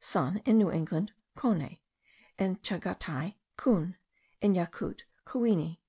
[0.00, 1.80] (Sun, in New England, kone;
[2.38, 3.98] in Tschagatai, koun;
[4.40, 5.80] in Yakout, kouini.